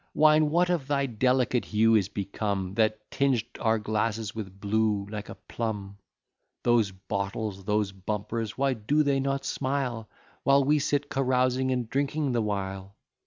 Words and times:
Wine, 0.15 0.49
what 0.49 0.71
of 0.71 0.87
thy 0.87 1.05
delicate 1.05 1.63
hue 1.65 1.93
is 1.93 2.09
become, 2.09 2.73
That 2.73 3.11
tinged 3.11 3.43
our 3.59 3.77
glasses 3.77 4.33
with 4.33 4.59
blue, 4.59 5.05
like 5.11 5.29
a 5.29 5.35
plum? 5.35 5.99
Those 6.63 6.89
bottles, 6.89 7.65
those 7.65 7.91
bumpers, 7.91 8.57
why 8.57 8.73
do 8.73 9.03
they 9.03 9.19
not 9.19 9.45
smile, 9.45 10.09
While 10.41 10.63
we 10.63 10.79
sit 10.79 11.07
carousing 11.07 11.69
and 11.69 11.87
drinking 11.87 12.31
the 12.31 12.41
while? 12.41 12.95